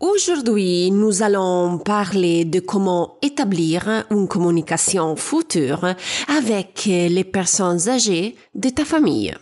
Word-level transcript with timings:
Aujourd'hui, 0.00 0.92
nous 0.92 1.24
allons 1.24 1.78
parler 1.78 2.44
de 2.44 2.60
comment 2.60 3.16
établir 3.20 4.04
une 4.12 4.28
communication 4.28 5.16
future 5.16 5.84
avec 6.28 6.84
les 6.86 7.24
personnes 7.24 7.88
âgées 7.88 8.36
de 8.54 8.68
ta 8.68 8.84
famille. 8.84 9.34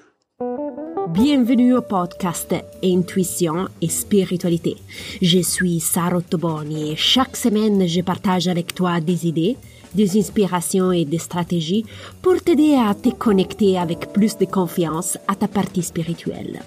Bienvenue 1.11 1.75
au 1.75 1.83
podcast 1.83 2.55
Intuition 2.83 3.69
et 3.83 3.91
Spiritualité. 3.91 4.79
Je 5.21 5.41
suis 5.41 5.79
Sarah 5.79 6.23
Toboni 6.23 6.93
et 6.93 6.97
chaque 6.97 7.37
semaine 7.37 7.87
je 7.87 8.01
partage 8.01 8.49
avec 8.49 8.75
toi 8.75 8.99
des 9.01 9.27
idées, 9.27 9.59
des 9.95 10.19
inspirations 10.19 10.91
et 10.91 11.05
des 11.05 11.19
stratégies 11.19 11.85
pour 12.23 12.41
t'aider 12.41 12.77
à 12.77 12.95
te 12.95 13.11
connecter 13.11 13.79
avec 13.79 14.11
plus 14.11 14.39
de 14.39 14.47
confiance 14.47 15.19
à 15.29 15.35
ta 15.35 15.49
partie 15.49 15.83
spirituelle. 15.83 16.63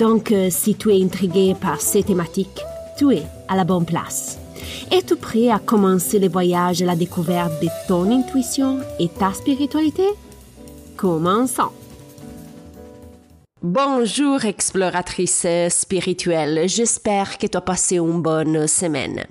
Donc, 0.00 0.32
euh, 0.32 0.48
si 0.50 0.74
tu 0.74 0.90
es 0.90 1.00
intrigué 1.00 1.54
par 1.60 1.80
ces 1.80 2.02
thématiques, 2.02 2.62
tu 2.98 3.12
es 3.12 3.22
à 3.46 3.54
la 3.54 3.64
bonne 3.64 3.86
place. 3.86 4.38
Es-tu 4.90 5.14
prêt 5.14 5.50
à 5.50 5.60
commencer 5.60 6.18
le 6.18 6.28
voyage 6.28 6.82
à 6.82 6.86
la 6.86 6.96
découverte 6.96 7.62
de 7.62 7.68
ton 7.86 8.10
intuition 8.10 8.80
et 8.98 9.08
ta 9.08 9.32
spiritualité? 9.32 10.08
Commençons. 10.96 11.70
Bonjour 13.62 14.44
exploratrice 14.44 15.46
spirituelle, 15.68 16.68
j'espère 16.68 17.38
que 17.38 17.46
tu 17.46 17.56
as 17.56 17.60
passé 17.60 17.96
une 17.96 18.22
bonne 18.22 18.66
semaine. 18.66 19.26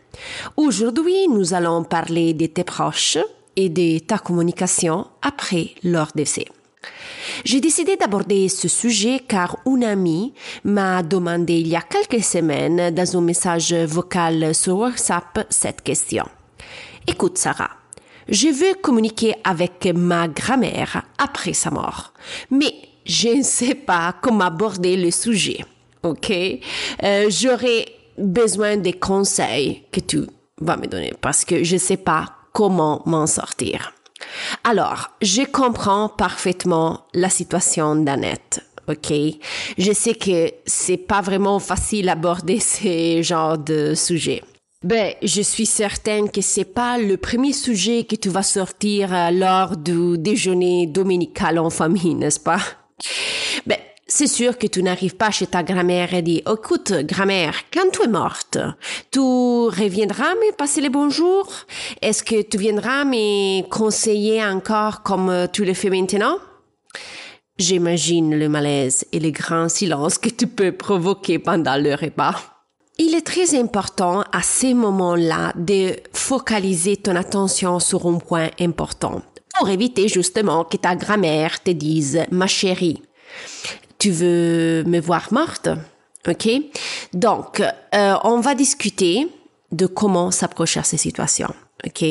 Aujourd'hui, 0.55 1.27
nous 1.30 1.53
allons 1.53 1.84
parler 1.84 2.34
de 2.34 2.45
tes 2.45 2.63
proches 2.63 3.17
et 3.55 3.70
de 3.70 3.99
ta 3.99 4.17
communication 4.17 5.08
après 5.22 5.72
leur 5.84 6.09
décès. 6.13 6.45
J'ai 7.44 7.62
décidé 7.62 7.96
d'aborder 7.96 8.50
ce 8.50 8.68
sujet 8.68 9.22
car 9.27 9.58
une 9.66 9.84
amie 9.84 10.34
m'a 10.64 11.04
demandé 11.04 11.54
il 11.59 11.68
y 11.68 11.76
a 11.76 11.82
quelques 11.82 12.23
semaines 12.23 12.94
dans 12.94 13.18
un 13.18 13.22
message 13.22 13.73
vocal 13.73 14.54
sur 14.55 14.80
WhatsApp 14.80 15.48
cette 15.50 15.81
question. 15.81 16.26
Écoute 17.06 17.38
Sarah, 17.38 17.70
je 18.28 18.48
veux 18.48 18.73
communiquer 18.81 19.36
avec 19.44 19.88
ma 19.95 20.28
grand-mère 20.28 21.03
après 21.17 21.53
sa 21.53 21.72
mort, 21.72 22.14
mais 22.52 22.73
je 23.06 23.30
ne 23.30 23.44
sais 23.44 23.76
pas 23.76 24.14
comment 24.22 24.45
aborder 24.45 24.98
le 24.98 25.11
sujet. 25.11 25.64
Ok, 26.04 26.31
euh, 26.31 27.30
j'aurais 27.30 27.86
besoin 28.17 28.78
des 28.78 28.94
conseils 28.94 29.83
que 29.92 30.00
tu 30.00 30.22
vas 30.59 30.78
me 30.78 30.88
donner 30.88 31.14
parce 31.22 31.45
que 31.45 31.64
je 31.64 31.76
ne 31.76 31.80
sais 31.80 31.98
pas 31.98 32.26
comment 32.52 33.02
m'en 33.06 33.28
sortir. 33.28 33.94
Alors, 34.64 35.09
je 35.22 35.44
comprends 35.44 36.09
parfaitement 36.09 37.06
la 37.14 37.30
situation 37.30 37.95
d'Annette. 37.95 38.64
OK? 38.88 39.14
Je 39.78 39.92
sais 39.92 40.16
que 40.16 40.52
c'est 40.66 40.97
pas 40.97 41.22
vraiment 41.22 41.59
facile 41.59 42.06
d'aborder 42.06 42.59
ces 42.61 43.23
genres 43.23 43.58
de 43.58 43.94
sujets. 43.95 44.44
Ben, 44.83 45.14
je 45.23 45.42
suis 45.42 45.66
certaine 45.66 46.30
que 46.30 46.42
c'est 46.42 46.64
pas 46.64 47.00
le 47.00 47.17
premier 47.17 47.52
sujet 47.52 48.03
que 48.03 48.16
tu 48.16 48.30
vas 48.30 48.44
sortir 48.44 49.14
euh, 49.14 49.31
lors 49.31 49.75
du 49.75 50.20
déjeuner 50.20 50.86
dominical 50.86 51.58
en 51.58 51.72
famille, 51.72 52.14
n'est-ce 52.14 52.39
pas? 52.39 52.59
Ben, 53.66 53.80
c'est 54.08 54.27
sûr 54.27 54.58
que 54.58 54.67
tu 54.67 54.81
n'arrives 54.81 55.16
pas 55.16 55.31
chez 55.31 55.47
ta 55.47 55.63
grand-mère 55.63 56.13
et 56.13 56.22
dis, 56.22 56.41
écoute, 56.50 56.94
grand-mère, 57.03 57.55
quand 57.73 57.91
tu 57.91 58.03
es 58.03 58.08
morte, 58.08 58.58
tu 59.11 59.19
reviendras 59.19 60.33
me 60.36 60.55
passer 60.55 60.81
les 60.81 60.89
bonjours? 60.89 61.49
Est-ce 62.02 62.23
que 62.23 62.41
tu 62.41 62.58
viendras 62.58 63.03
me 63.03 63.64
conseiller 63.64 64.44
encore 64.44 65.03
comme 65.03 65.47
tu 65.52 65.66
le 65.66 65.73
fais 65.73 65.89
maintenant? 65.89 66.38
J'imagine 67.58 68.38
le 68.38 68.49
malaise 68.49 69.05
et 69.11 69.19
le 69.19 69.31
grand 69.31 69.67
silence 69.67 70.17
que 70.17 70.30
tu 70.30 70.47
peux 70.47 70.71
provoquer 70.71 71.39
pendant 71.39 71.75
le 71.75 71.95
repas. 71.95 72.36
Il 72.99 73.14
est 73.14 73.25
très 73.25 73.59
important 73.59 74.23
à 74.31 74.42
ces 74.42 74.73
moments-là 74.73 75.53
de 75.55 75.95
focaliser 76.14 76.97
ton 76.97 77.16
attention 77.16 77.80
sur 77.80 78.08
un 78.08 78.19
point 78.19 78.49
important 78.59 79.21
pour 79.58 79.69
éviter 79.69 80.08
justement 80.08 80.64
que 80.64 80.77
ta 80.77 80.95
grand-mère 80.95 81.61
te 81.61 81.71
dise, 81.71 82.23
ma 82.32 82.48
chérie, 82.48 83.02
tu 83.99 84.11
veux 84.11 84.83
me 84.85 84.99
voir 84.99 85.27
morte? 85.31 85.69
OK? 86.27 86.49
Donc, 87.13 87.61
euh, 87.61 88.15
on 88.23 88.39
va 88.39 88.55
discuter 88.55 89.27
de 89.71 89.85
comment 89.85 90.31
s'approcher 90.31 90.80
à 90.80 90.83
ces 90.83 90.97
situations. 90.97 91.53
OK? 91.85 92.05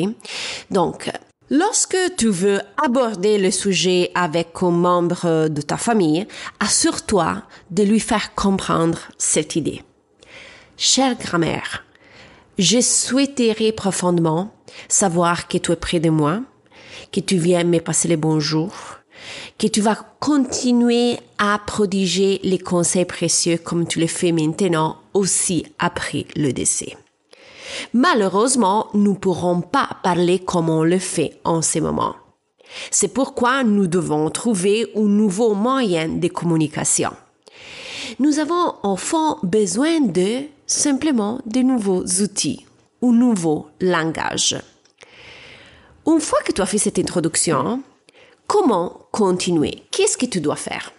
Donc, 0.71 1.09
lorsque 1.49 1.97
tu 2.17 2.27
veux 2.27 2.61
aborder 2.83 3.37
le 3.37 3.51
sujet 3.51 4.11
avec 4.15 4.49
un 4.61 4.71
membre 4.71 5.47
de 5.47 5.61
ta 5.61 5.77
famille, 5.77 6.27
assure-toi 6.59 7.43
de 7.71 7.83
lui 7.83 7.99
faire 7.99 8.33
comprendre 8.35 8.99
cette 9.17 9.55
idée. 9.55 9.83
Chère 10.77 11.15
grand-mère, 11.15 11.85
je 12.57 12.81
souhaiterais 12.81 13.71
profondément 13.71 14.53
savoir 14.87 15.47
que 15.47 15.57
tu 15.57 15.71
es 15.71 15.75
près 15.75 15.99
de 15.99 16.09
moi, 16.09 16.41
que 17.11 17.19
tu 17.19 17.37
viens 17.37 17.63
me 17.63 17.79
passer 17.79 18.07
les 18.07 18.17
bonjours, 18.17 18.99
que 19.57 19.67
tu 19.67 19.81
vas 19.81 19.97
continuer 20.19 21.17
à 21.37 21.59
prodiger 21.65 22.39
les 22.43 22.59
conseils 22.59 23.05
précieux 23.05 23.57
comme 23.57 23.87
tu 23.87 23.99
le 23.99 24.07
fais 24.07 24.31
maintenant 24.31 24.97
aussi 25.13 25.65
après 25.79 26.25
le 26.35 26.51
décès. 26.51 26.97
Malheureusement, 27.93 28.87
nous 28.93 29.11
ne 29.11 29.17
pourrons 29.17 29.61
pas 29.61 29.89
parler 30.03 30.39
comme 30.39 30.69
on 30.69 30.83
le 30.83 30.99
fait 30.99 31.39
en 31.43 31.61
ce 31.61 31.79
moment. 31.79 32.15
C'est 32.91 33.09
pourquoi 33.09 33.63
nous 33.63 33.87
devons 33.87 34.29
trouver 34.29 34.91
un 34.95 35.01
nouveau 35.01 35.53
moyen 35.53 36.09
de 36.09 36.27
communication. 36.27 37.11
Nous 38.19 38.39
avons 38.39 38.95
fond 38.95 39.37
besoin 39.43 40.01
de 40.01 40.43
simplement 40.65 41.39
de 41.45 41.59
nouveaux 41.59 42.03
outils, 42.21 42.65
un 43.01 43.11
nouveau 43.11 43.67
langage. 43.81 44.57
Une 46.05 46.21
fois 46.21 46.39
que 46.45 46.51
tu 46.51 46.61
as 46.61 46.65
fait 46.65 46.77
cette 46.77 46.99
introduction, 46.99 47.81
Comment 48.47 49.07
continuer? 49.11 49.83
Qu'est-ce 49.91 50.17
que 50.17 50.25
tu 50.25 50.39
dois 50.39 50.55
faire? 50.55 50.93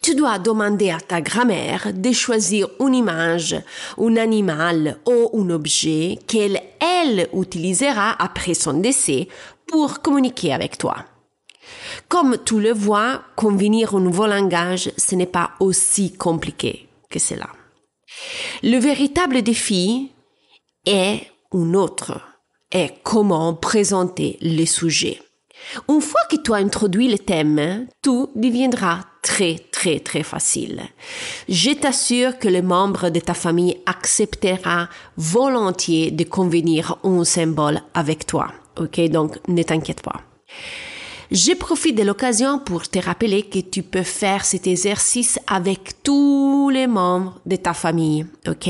Tu 0.00 0.14
dois 0.14 0.38
demander 0.38 0.90
à 0.90 1.00
ta 1.00 1.20
grand-mère 1.20 1.92
de 1.92 2.12
choisir 2.12 2.68
une 2.80 2.94
image, 2.94 3.54
un 3.98 4.16
animal 4.16 4.98
ou 5.06 5.38
un 5.38 5.50
objet 5.50 6.18
qu'elle, 6.26 6.62
elle, 6.80 7.28
utilisera 7.34 8.12
après 8.22 8.54
son 8.54 8.74
décès 8.74 9.28
pour 9.66 10.00
communiquer 10.00 10.54
avec 10.54 10.78
toi. 10.78 10.96
Comme 12.08 12.38
tu 12.42 12.58
le 12.58 12.72
vois, 12.72 13.22
convenir 13.36 13.94
un 13.94 14.00
nouveau 14.00 14.26
langage, 14.26 14.90
ce 14.96 15.14
n'est 15.14 15.26
pas 15.26 15.50
aussi 15.60 16.14
compliqué 16.14 16.88
que 17.10 17.18
cela. 17.18 17.48
Le 18.62 18.78
véritable 18.78 19.42
défi 19.42 20.10
est 20.86 21.20
un 21.52 21.74
autre, 21.74 22.18
est 22.70 22.94
comment 23.02 23.52
présenter 23.52 24.38
le 24.40 24.64
sujet. 24.64 25.20
Une 25.88 26.00
fois 26.00 26.20
que 26.30 26.36
tu 26.36 26.52
as 26.52 26.56
introduit 26.56 27.08
le 27.08 27.18
thème, 27.18 27.86
tout 28.02 28.30
deviendra 28.34 29.00
très 29.22 29.56
très 29.70 30.00
très 30.00 30.22
facile. 30.22 30.82
Je 31.48 31.70
t'assure 31.70 32.38
que 32.38 32.48
le 32.48 32.62
membre 32.62 33.10
de 33.10 33.20
ta 33.20 33.34
famille 33.34 33.78
acceptera 33.86 34.88
volontiers 35.16 36.10
de 36.10 36.24
convenir 36.24 36.98
un 37.04 37.24
symbole 37.24 37.80
avec 37.94 38.26
toi. 38.26 38.48
Ok, 38.78 39.00
donc 39.10 39.38
ne 39.48 39.62
t'inquiète 39.62 40.02
pas. 40.02 40.20
Je 41.30 41.52
profite 41.54 41.96
de 41.96 42.02
l'occasion 42.02 42.58
pour 42.58 42.86
te 42.88 42.98
rappeler 42.98 43.44
que 43.44 43.60
tu 43.60 43.82
peux 43.82 44.02
faire 44.02 44.44
cet 44.44 44.66
exercice 44.66 45.38
avec 45.46 46.02
tous 46.02 46.68
les 46.68 46.86
membres 46.86 47.40
de 47.46 47.56
ta 47.56 47.72
famille. 47.72 48.26
Ok? 48.46 48.68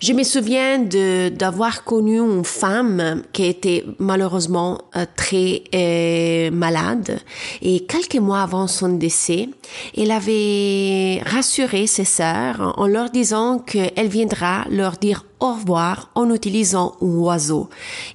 Je 0.00 0.12
me 0.12 0.22
souviens 0.22 0.78
de 0.78 1.28
d'avoir 1.28 1.84
connu 1.84 2.18
une 2.18 2.44
femme 2.44 3.22
qui 3.32 3.44
était 3.44 3.84
malheureusement 3.98 4.80
euh, 4.96 5.06
très 5.16 5.64
euh, 5.74 6.50
malade 6.50 7.20
et 7.62 7.80
quelques 7.86 8.16
mois 8.16 8.42
avant 8.42 8.66
son 8.66 8.88
décès, 8.88 9.48
elle 9.96 10.10
avait 10.10 11.22
rassuré 11.24 11.86
ses 11.86 12.04
sœurs 12.04 12.74
en 12.76 12.86
leur 12.86 13.10
disant 13.10 13.58
qu'elle 13.58 14.08
viendra 14.08 14.64
leur 14.70 14.92
dire 14.92 15.24
au 15.40 15.52
revoir 15.52 16.10
en 16.14 16.32
utilisant 16.32 16.96
un 17.00 17.16
oiseau 17.16 17.68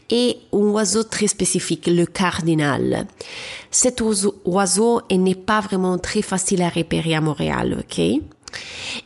et 0.10 0.38
un 0.54 0.70
oiseau 0.70 1.04
très 1.04 1.28
spécifique, 1.28 1.88
le 1.88 2.06
cardinal. 2.06 3.06
Cet 3.72 4.02
oiseau 4.46 5.02
n'est 5.12 5.36
pas 5.36 5.62
vraiment 5.62 5.98
très 5.98 6.22
facile 6.22 6.62
à 6.62 6.70
repérer 6.70 7.16
à 7.16 7.22
Montréal, 7.22 7.78
ok? 7.80 8.22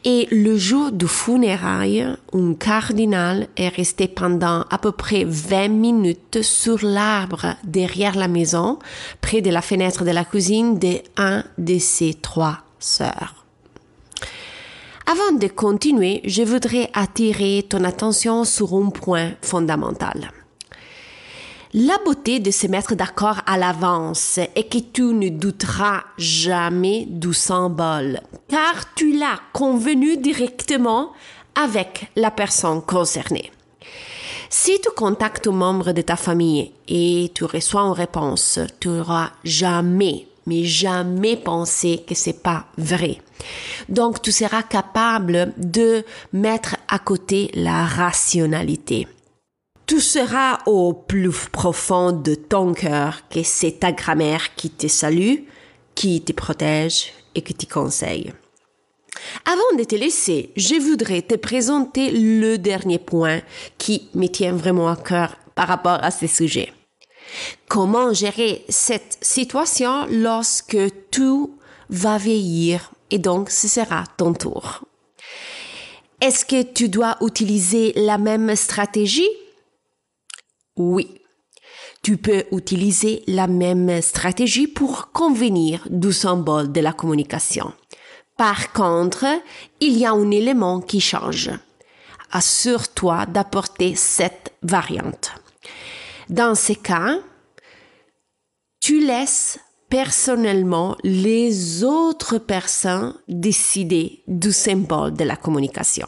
Et 0.06 0.28
le 0.32 0.58
jour 0.58 0.92
du 0.92 1.08
funérailles, 1.08 2.08
un 2.34 2.54
cardinal 2.54 3.48
est 3.58 3.70
resté 3.70 4.08
pendant 4.08 4.66
à 4.70 4.78
peu 4.78 4.92
près 4.92 5.24
20 5.26 5.68
minutes 5.70 6.42
sur 6.42 6.80
l'arbre 6.84 7.56
derrière 7.64 8.16
la 8.16 8.28
maison, 8.28 8.80
près 9.22 9.42
de 9.42 9.50
la 9.50 9.62
fenêtre 9.62 10.04
de 10.04 10.12
la 10.12 10.26
cuisine 10.26 10.80
de 10.80 11.00
un 11.18 11.44
de 11.58 11.78
ses 11.80 12.14
trois 12.14 12.60
sœurs. 12.80 13.46
Avant 15.06 15.38
de 15.38 15.48
continuer, 15.48 16.22
je 16.26 16.44
voudrais 16.44 16.90
attirer 16.94 17.66
ton 17.68 17.84
attention 17.84 18.46
sur 18.46 18.74
un 18.74 18.90
point 18.90 19.32
fondamental. 19.42 20.32
La 21.76 21.98
beauté 22.06 22.40
de 22.40 22.52
se 22.52 22.68
mettre 22.68 22.94
d'accord 22.94 23.42
à 23.48 23.58
l'avance 23.58 24.38
est 24.38 24.72
que 24.72 24.78
tu 24.78 25.06
ne 25.06 25.30
douteras 25.30 26.04
jamais 26.20 27.08
du 27.10 27.34
symbole, 27.34 28.22
car 28.48 28.94
tu 28.94 29.18
l'as 29.18 29.40
convenu 29.54 30.18
directement 30.18 31.14
avec 31.56 32.12
la 32.16 32.30
personne 32.30 32.84
concernée. 32.84 33.52
Si 34.52 34.80
tu 34.82 34.90
contactes 34.96 35.48
un 35.48 35.52
membre 35.52 35.94
de 35.94 36.04
ta 36.04 36.16
famille 36.16 36.74
et 36.88 37.32
tu 37.34 37.44
reçois 37.44 37.82
une 37.82 37.94
réponse, 37.94 38.60
tu 38.80 38.90
n'auras 38.90 39.32
jamais, 39.44 40.28
mais 40.46 40.66
jamais 40.66 41.38
pensé 41.38 42.04
que 42.08 42.14
c'est 42.14 42.44
pas 42.44 42.68
vrai. 42.78 43.18
Donc, 43.90 44.22
tu 44.22 44.32
seras 44.32 44.62
capable 44.62 45.54
de 45.58 46.06
mettre 46.34 46.76
à 46.88 47.00
côté 47.00 47.50
la 47.56 47.84
rationalité. 47.84 49.08
Tu 49.86 50.00
seras 50.00 50.60
au 50.66 50.94
plus 50.94 51.50
profond 51.52 52.14
de 52.14 52.36
ton 52.36 52.74
cœur 52.74 53.28
que 53.30 53.44
c'est 53.44 53.80
ta 53.80 53.92
grammaire 53.92 54.56
qui 54.56 54.70
te 54.70 54.88
salue, 54.88 55.42
qui 55.94 56.22
te 56.22 56.32
protège 56.32 57.12
et 57.36 57.42
qui 57.42 57.54
te 57.54 57.72
conseille. 57.72 58.32
Avant 59.46 59.78
de 59.78 59.84
te 59.84 59.96
laisser, 59.96 60.52
je 60.56 60.76
voudrais 60.76 61.22
te 61.22 61.36
présenter 61.36 62.12
le 62.12 62.58
dernier 62.58 62.98
point 62.98 63.42
qui 63.78 64.10
me 64.16 64.28
tient 64.28 64.54
vraiment 64.54 64.90
à 64.90 64.96
cœur 64.96 65.36
par 65.54 65.68
rapport 65.68 66.00
à 66.02 66.12
ce 66.12 66.28
sujet. 66.28 66.72
Comment 67.68 68.14
gérer 68.14 68.64
cette 68.70 69.18
situation 69.22 70.06
lorsque 70.10 70.78
tout 71.12 71.58
va 71.90 72.18
vieillir 72.18 72.92
et 73.12 73.20
donc 73.20 73.50
ce 73.50 73.68
sera 73.68 74.06
ton 74.18 74.34
tour? 74.34 74.86
Est-ce 76.22 76.46
que 76.46 76.64
tu 76.64 76.88
dois 76.88 77.18
utiliser 77.22 77.92
la 77.96 78.18
même 78.18 78.56
stratégie? 78.56 79.28
Oui. 80.78 81.22
Tu 82.02 82.18
peux 82.18 82.44
utiliser 82.52 83.24
la 83.28 83.48
même 83.48 84.02
stratégie 84.02 84.68
pour 84.68 85.12
convenir 85.12 85.88
du 85.90 86.12
symbole 86.12 86.72
de 86.72 86.82
la 86.82 86.94
communication. 86.94 87.74
Par 88.38 88.74
contre, 88.74 89.26
il 89.80 89.98
y 89.98 90.06
a 90.06 90.12
un 90.12 90.32
élément 90.32 90.82
qui 90.82 91.00
change. 91.00 91.52
Assure-toi 92.32 93.28
d'apporter 93.28 93.96
cette 93.96 94.54
variante. 94.64 95.32
Dans 96.30 96.56
ces 96.56 96.76
cas, 96.76 97.20
tu 98.82 99.06
laisses 99.06 99.60
personnellement 99.88 100.98
les 101.04 101.84
autres 101.84 102.40
personnes 102.40 103.14
décider 103.28 104.24
du 104.28 104.52
symbole 104.52 105.14
de 105.14 105.24
la 105.24 105.36
communication. 105.36 106.08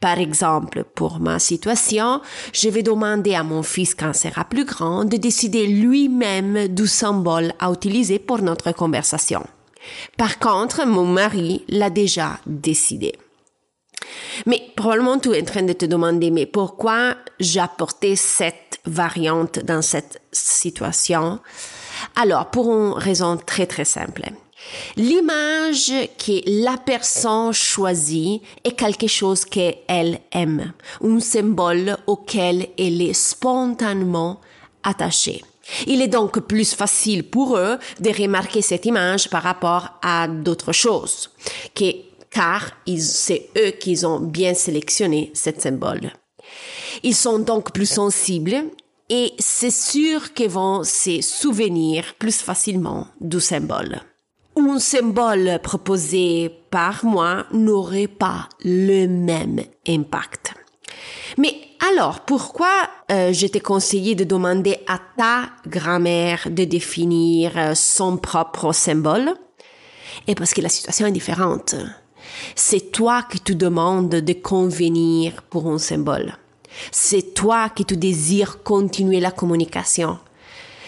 Par 0.00 0.18
exemple, 0.18 0.84
pour 0.94 1.20
ma 1.20 1.38
situation, 1.38 2.20
je 2.52 2.68
vais 2.68 2.82
demander 2.82 3.34
à 3.34 3.42
mon 3.42 3.62
fils 3.62 3.94
quand 3.94 4.14
sera 4.14 4.44
plus 4.44 4.64
grand 4.64 5.04
de 5.04 5.16
décider 5.16 5.66
lui-même 5.66 6.68
du 6.68 6.86
symbole 6.86 7.52
à 7.58 7.70
utiliser 7.70 8.18
pour 8.18 8.40
notre 8.42 8.72
conversation. 8.72 9.44
Par 10.16 10.38
contre, 10.38 10.86
mon 10.86 11.06
mari 11.06 11.64
l'a 11.68 11.90
déjà 11.90 12.38
décidé. 12.46 13.14
Mais 14.46 14.62
probablement 14.76 15.18
tu 15.18 15.32
es 15.32 15.42
en 15.42 15.44
train 15.44 15.62
de 15.62 15.72
te 15.72 15.84
demander, 15.84 16.30
mais 16.30 16.46
pourquoi 16.46 17.16
j'ai 17.40 17.60
apporté 17.60 18.16
cette 18.16 18.80
variante 18.84 19.58
dans 19.60 19.82
cette 19.82 20.20
situation? 20.32 21.40
Alors, 22.16 22.50
pour 22.50 22.72
une 22.72 22.92
raison 22.92 23.36
très 23.36 23.66
très 23.66 23.84
simple. 23.84 24.22
L'image 24.96 25.92
que 26.18 26.64
la 26.64 26.76
personne 26.76 27.52
choisit 27.52 28.42
est 28.64 28.72
quelque 28.72 29.06
chose 29.06 29.44
qu'elle 29.44 30.20
aime, 30.32 30.72
un 31.02 31.20
symbole 31.20 31.96
auquel 32.06 32.68
elle 32.78 33.00
est 33.00 33.12
spontanément 33.12 34.40
attachée. 34.82 35.44
Il 35.86 36.02
est 36.02 36.08
donc 36.08 36.40
plus 36.40 36.74
facile 36.74 37.24
pour 37.24 37.56
eux 37.56 37.78
de 38.00 38.10
remarquer 38.10 38.62
cette 38.62 38.86
image 38.86 39.28
par 39.28 39.42
rapport 39.42 39.90
à 40.02 40.26
d'autres 40.26 40.72
choses, 40.72 41.30
car 42.30 42.70
c'est 42.96 43.50
eux 43.56 43.70
qui 43.72 44.04
ont 44.04 44.20
bien 44.20 44.54
sélectionné 44.54 45.30
ce 45.34 45.50
symbole. 45.56 46.12
Ils 47.02 47.14
sont 47.14 47.38
donc 47.38 47.72
plus 47.72 47.88
sensibles 47.88 48.64
et 49.08 49.32
c'est 49.38 49.70
sûr 49.70 50.32
qu'ils 50.32 50.50
vont 50.50 50.82
se 50.84 51.20
souvenir 51.20 52.14
plus 52.18 52.40
facilement 52.40 53.06
du 53.20 53.40
symbole. 53.40 54.00
Un 54.60 54.80
symbole 54.80 55.60
proposé 55.62 56.50
par 56.70 57.04
moi 57.04 57.46
n'aurait 57.52 58.08
pas 58.08 58.48
le 58.64 59.06
même 59.06 59.60
impact. 59.86 60.52
Mais 61.36 61.54
alors, 61.88 62.20
pourquoi 62.20 62.90
euh, 63.12 63.32
je 63.32 63.46
t'ai 63.46 63.60
conseillé 63.60 64.16
de 64.16 64.24
demander 64.24 64.78
à 64.88 64.98
ta 65.16 65.50
grand-mère 65.68 66.48
de 66.50 66.64
définir 66.64 67.52
euh, 67.56 67.74
son 67.76 68.16
propre 68.16 68.72
symbole? 68.72 69.34
Et 70.26 70.34
parce 70.34 70.52
que 70.54 70.60
la 70.60 70.68
situation 70.68 71.06
est 71.06 71.12
différente. 71.12 71.76
C'est 72.56 72.90
toi 72.90 73.22
qui 73.30 73.38
te 73.38 73.52
demandes 73.52 74.10
de 74.10 74.32
convenir 74.32 75.42
pour 75.42 75.68
un 75.68 75.78
symbole. 75.78 76.36
C'est 76.90 77.32
toi 77.32 77.68
qui 77.68 77.84
te 77.84 77.94
désires 77.94 78.64
continuer 78.64 79.20
la 79.20 79.30
communication. 79.30 80.18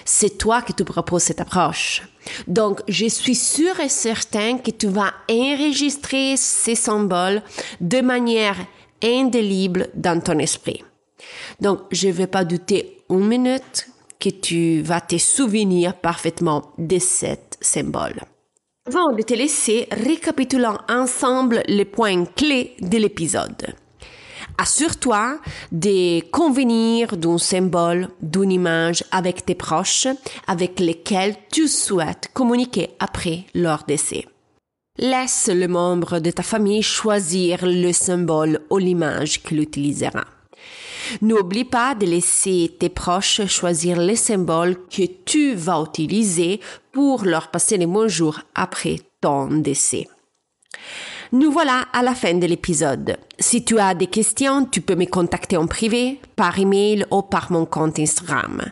C'est 0.05 0.38
toi 0.38 0.61
qui 0.61 0.75
te 0.75 0.82
proposes 0.82 1.22
cette 1.22 1.40
approche. 1.40 2.02
Donc, 2.46 2.81
je 2.88 3.06
suis 3.06 3.34
sûre 3.34 3.81
et 3.81 3.88
certain 3.88 4.58
que 4.58 4.70
tu 4.70 4.88
vas 4.88 5.12
enregistrer 5.31 6.37
ces 6.37 6.75
symboles 6.75 7.43
de 7.81 8.00
manière 8.00 8.56
indélébile 9.02 9.88
dans 9.94 10.20
ton 10.20 10.38
esprit. 10.38 10.84
Donc, 11.61 11.81
je 11.90 12.08
ne 12.08 12.12
vais 12.12 12.26
pas 12.26 12.44
douter 12.44 12.99
une 13.11 13.26
minute 13.26 13.88
que 14.19 14.28
tu 14.28 14.82
vas 14.82 15.00
te 15.00 15.17
souvenir 15.19 15.94
parfaitement 15.94 16.72
de 16.78 16.99
cet 16.99 17.56
symbole. 17.61 18.20
Avant 18.87 19.12
de 19.12 19.22
te 19.22 19.34
laisser, 19.34 19.87
récapitulons 19.90 20.78
ensemble 20.88 21.62
les 21.67 21.84
points 21.84 22.25
clés 22.25 22.76
de 22.81 22.99
l'épisode. 22.99 23.75
Assure-toi 24.61 25.39
de 25.73 26.21
convenir 26.29 27.17
d'un 27.17 27.39
symbole, 27.39 28.09
d'une 28.21 28.53
image 28.53 29.03
avec 29.11 29.47
tes 29.47 29.55
proches 29.55 30.07
avec 30.47 30.81
lesquels 30.81 31.35
tu 31.51 31.67
souhaites 31.67 32.29
communiquer 32.35 32.91
après 32.99 33.47
leur 33.55 33.85
décès. 33.85 34.27
Laisse 34.99 35.49
le 35.51 35.67
membre 35.67 36.19
de 36.19 36.31
ta 36.31 36.43
famille 36.43 36.83
choisir 36.83 37.61
le 37.62 37.91
symbole 37.93 38.61
ou 38.69 38.77
l'image 38.77 39.43
qu'il 39.43 39.61
utilisera. 39.61 40.27
N'oublie 41.23 41.65
pas 41.65 41.95
de 41.95 42.05
laisser 42.05 42.77
tes 42.79 42.91
proches 42.91 43.47
choisir 43.47 43.99
les 43.99 44.15
symboles 44.15 44.77
que 44.95 45.06
tu 45.25 45.55
vas 45.55 45.83
utiliser 45.89 46.61
pour 46.93 47.25
leur 47.25 47.51
passer 47.51 47.79
les 47.79 47.87
bons 47.87 48.09
jours 48.09 48.41
après 48.55 48.97
ton 49.23 49.47
décès. 49.47 50.06
Nous 51.32 51.53
voilà 51.53 51.87
à 51.93 52.03
la 52.03 52.17
fin 52.17 52.35
de 52.35 52.47
l'épisode. 52.47 53.17
Si 53.38 53.65
tu 53.65 53.79
as 53.79 53.94
des 53.94 54.09
questions, 54.09 54.65
tu 54.65 54.81
peux 54.81 54.97
me 54.97 55.06
contacter 55.06 55.56
en 55.56 55.69
privé, 55.69 56.20
par 56.34 56.58
email 56.58 57.06
ou 57.13 57.22
par 57.22 57.53
mon 57.53 57.67
compte 57.67 58.01
Instagram. 58.01 58.65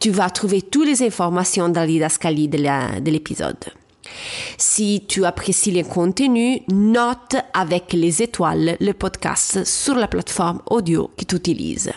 Tu 0.00 0.10
vas 0.10 0.28
trouver 0.28 0.60
toutes 0.62 0.88
les 0.88 1.02
informations 1.04 1.68
dans 1.68 1.84
l'idascalie 1.84 2.48
de 2.48 3.10
l'épisode. 3.10 3.64
Si 4.58 5.04
tu 5.06 5.24
apprécies 5.24 5.70
le 5.70 5.84
contenu, 5.84 6.62
note 6.68 7.36
avec 7.54 7.92
les 7.92 8.22
étoiles 8.22 8.76
le 8.80 8.92
podcast 8.92 9.64
sur 9.64 9.94
la 9.94 10.08
plateforme 10.08 10.62
audio 10.66 11.12
que 11.16 11.24
tu 11.24 11.36
utilises. 11.36 11.92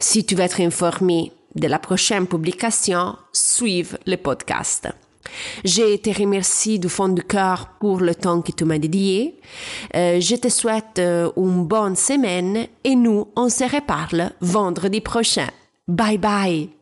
Si 0.00 0.24
tu 0.24 0.34
veux 0.34 0.44
être 0.44 0.62
informé 0.62 1.32
de 1.54 1.68
la 1.68 1.78
prochaine 1.78 2.26
publication, 2.26 3.16
suive 3.30 3.98
le 4.06 4.16
podcast. 4.16 4.88
Je 5.64 5.96
te 5.96 6.10
remercie 6.10 6.78
du 6.78 6.88
fond 6.88 7.08
du 7.08 7.22
cœur 7.22 7.68
pour 7.80 8.00
le 8.00 8.14
temps 8.14 8.42
que 8.42 8.52
tu 8.52 8.64
m'as 8.64 8.78
dédié. 8.78 9.38
Euh, 9.94 10.20
je 10.20 10.36
te 10.36 10.48
souhaite 10.48 10.98
euh, 10.98 11.30
une 11.36 11.64
bonne 11.64 11.96
semaine 11.96 12.66
et 12.84 12.94
nous, 12.94 13.28
on 13.36 13.48
se 13.48 13.64
reparle 13.64 14.32
vendredi 14.40 15.00
prochain. 15.00 15.48
Bye 15.88 16.18
bye! 16.18 16.81